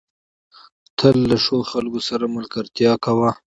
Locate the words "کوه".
3.05-3.31